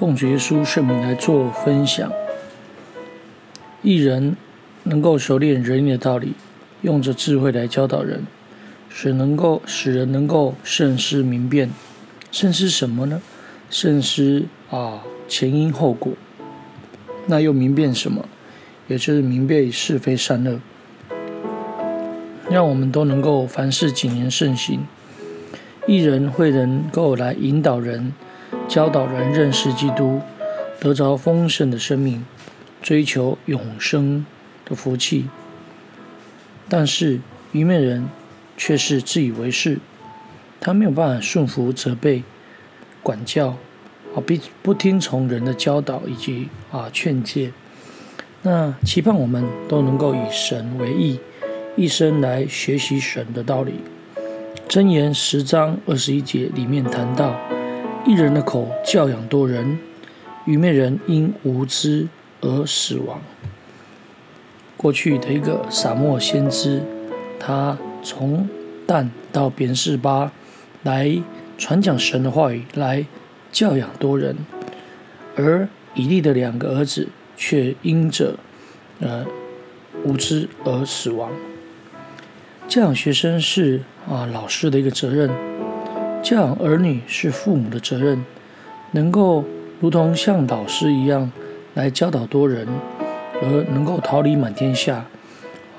[0.00, 2.10] 奉主耶稣圣名来做分享。
[3.82, 4.34] 一人
[4.84, 6.32] 能够熟练人的道理，
[6.80, 8.26] 用着智慧来教导人，
[8.88, 11.68] 使能够使人能够慎思明辨。
[12.32, 13.20] 慎思什么呢？
[13.68, 16.14] 慎思啊前因后果。
[17.26, 18.26] 那又明辨什么？
[18.88, 20.60] 也就是明辨是非善恶。
[22.48, 24.80] 让我们都能够凡事谨言慎行。
[25.86, 28.14] 一人会能够来引导人、
[28.68, 30.20] 教导人认识基督，
[30.80, 32.24] 得着丰盛的生命，
[32.82, 34.24] 追求永生
[34.64, 35.28] 的福气。
[36.68, 37.20] 但是
[37.52, 38.08] 愚昧人
[38.56, 39.78] 却是自以为是，
[40.60, 42.22] 他没有办法顺服责备、
[43.02, 43.56] 管教，
[44.14, 47.52] 啊，不不听从人的教导以及啊劝诫。
[48.42, 51.18] 那期盼我们都能够以神为义，
[51.76, 53.74] 一生来学习神的道理。
[54.68, 57.34] 箴言十章二十一节里面谈到，
[58.06, 59.78] 一人的口教养多人，
[60.46, 62.08] 愚昧人因无知
[62.40, 63.20] 而死亡。
[64.76, 66.82] 过去的一个撒母耳先知，
[67.38, 68.48] 他从
[68.86, 70.32] 但到别是巴
[70.82, 71.22] 来
[71.58, 73.04] 传讲神的话语，来
[73.52, 74.34] 教养多人，
[75.36, 78.38] 而以利的两个儿子却因着
[79.00, 79.26] 呃
[80.04, 81.30] 无知而死亡。
[82.66, 85.30] 教养学生是啊老师的一个责任，
[86.22, 88.22] 教养儿女是父母的责任，
[88.92, 89.44] 能够
[89.80, 91.32] 如同像导师一样
[91.74, 92.68] 来教导多人，
[93.42, 95.06] 而能够桃李满天下，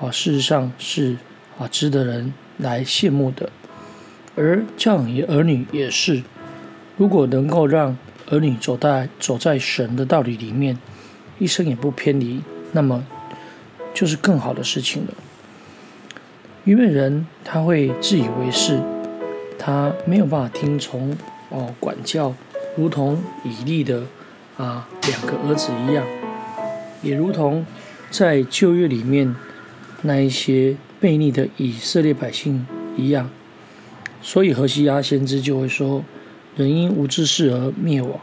[0.00, 1.16] 啊事实上是
[1.58, 3.48] 啊值得人来羡慕的。
[4.34, 6.22] 而教养儿女也是，
[6.96, 7.96] 如果能够让
[8.30, 10.76] 儿女走在走在神的道理里面，
[11.38, 13.06] 一生也不偏离，那么
[13.94, 15.14] 就是更好的事情了。
[16.64, 18.80] 愚昧人他会自以为是，
[19.64, 21.16] 他没有办法听从
[21.48, 22.34] 哦管教，
[22.76, 24.02] 如同以利的
[24.56, 26.04] 啊两个儿子一样，
[27.00, 27.64] 也如同
[28.10, 29.36] 在旧约里面
[30.02, 33.30] 那一些悖逆的以色列百姓一样，
[34.20, 36.02] 所以何西阿先知就会说：
[36.56, 38.18] 人因无知事而灭亡，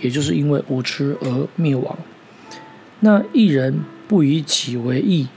[0.00, 1.96] 也就是因为无知而灭亡。
[2.98, 3.78] 那一人
[4.08, 5.28] 不以己为义。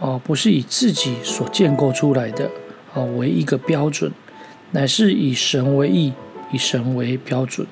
[0.00, 2.50] 啊，不是以自己所建构出来的
[2.92, 4.10] 啊为一个标准，
[4.72, 6.12] 乃是以神为义，
[6.50, 7.66] 以神为标准。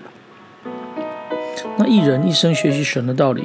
[1.76, 3.44] 那义人一生学习神的道理，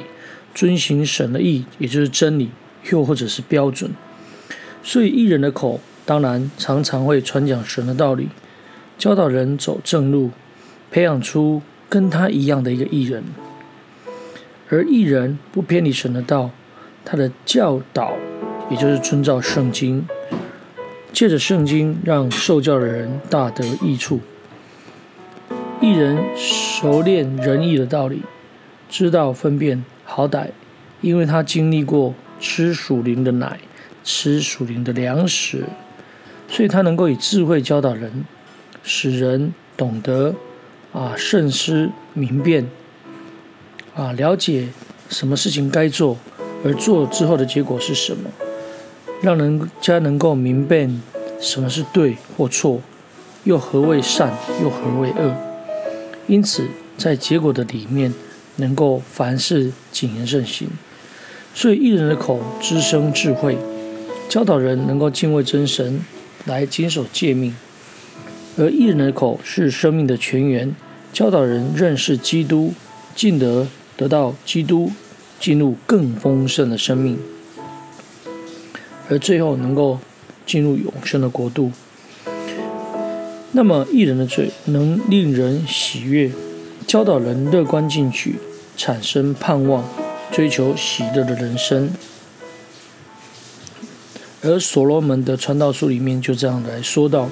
[0.54, 2.50] 遵行神的义，也就是真理，
[2.90, 3.90] 又或者是标准。
[4.82, 8.28] 所以义人的口当然常常会传讲神的道理，
[8.96, 10.30] 教导人走正路，
[10.90, 13.24] 培养出跟他一样的一个艺人。
[14.68, 16.50] 而艺人不偏离神的道，
[17.04, 18.16] 他的教导。
[18.68, 20.04] 也就是遵照圣经，
[21.16, 24.20] 借着圣经让受教的人大得益处。
[25.80, 28.20] 一人熟练仁义的道理，
[28.90, 30.48] 知道分辨好歹，
[31.00, 33.58] 因为他经历过吃属灵的奶，
[34.04, 35.64] 吃属灵的粮食，
[36.48, 38.26] 所以他能够以智慧教导人，
[38.82, 40.34] 使人懂得
[40.92, 42.68] 啊慎思明辨，
[43.94, 44.68] 啊了解
[45.08, 46.18] 什么事情该做，
[46.62, 48.28] 而做之后的结果是什么。
[49.20, 51.00] 让人家能够明辨
[51.40, 52.80] 什么是对或错，
[53.44, 54.32] 又何为善，
[54.62, 55.34] 又何为恶。
[56.26, 56.66] 因此，
[56.98, 58.12] 在结果的里面，
[58.56, 60.68] 能够凡事谨言慎行。
[61.54, 63.56] 所以，义人的口滋生智慧，
[64.28, 66.04] 教导人能够敬畏真神，
[66.44, 67.52] 来谨守诫命；
[68.58, 70.74] 而义人的口是生命的泉源，
[71.12, 72.74] 教导人认识基督，
[73.14, 73.66] 进而
[73.96, 74.92] 得到基督，
[75.40, 77.18] 进入更丰盛的生命。
[79.08, 79.98] 而最后能够
[80.44, 81.72] 进入永生的国度。
[83.52, 86.30] 那么义人的嘴能令人喜悦，
[86.86, 88.36] 教导人乐观进取，
[88.76, 89.84] 产生盼望，
[90.30, 91.90] 追求喜乐的人生。
[94.42, 97.30] 而所罗门的传道书里面就这样来说道：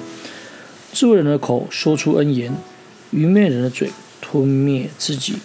[0.91, 2.53] 智慧人的口说出恩言，
[3.11, 5.35] 愚昧人的嘴吞灭自己。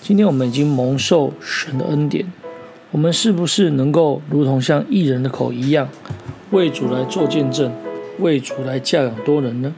[0.00, 2.32] 今天我们已经蒙受神的恩典。
[2.94, 5.88] 我们是不是能够如同像艺人的口一样，
[6.52, 7.72] 为主来做见证，
[8.20, 9.74] 为主来教养多人呢？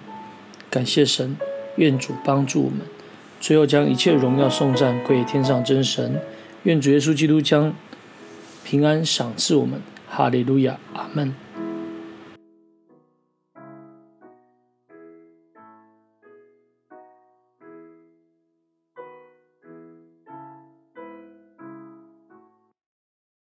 [0.69, 1.35] 感谢神，
[1.77, 2.81] 愿主帮助我们。
[3.41, 6.21] 最后将一切荣耀送赞归天上真神。
[6.65, 7.75] 愿主耶稣基督将
[8.63, 9.81] 平安赏赐我们。
[10.07, 11.35] 哈利路亚，阿门。